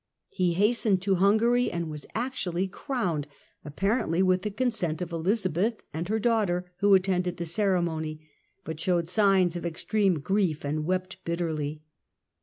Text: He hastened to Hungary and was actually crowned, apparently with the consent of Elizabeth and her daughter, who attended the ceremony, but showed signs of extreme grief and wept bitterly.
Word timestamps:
He 0.31 0.53
hastened 0.53 0.99
to 1.03 1.17
Hungary 1.21 1.69
and 1.71 1.87
was 1.87 2.07
actually 2.15 2.67
crowned, 2.67 3.27
apparently 3.63 4.23
with 4.23 4.41
the 4.41 4.49
consent 4.49 4.99
of 4.99 5.11
Elizabeth 5.11 5.83
and 5.93 6.09
her 6.09 6.17
daughter, 6.17 6.65
who 6.79 6.95
attended 6.95 7.37
the 7.37 7.45
ceremony, 7.45 8.27
but 8.63 8.79
showed 8.79 9.07
signs 9.07 9.55
of 9.55 9.63
extreme 9.63 10.19
grief 10.19 10.65
and 10.65 10.85
wept 10.85 11.17
bitterly. 11.23 11.83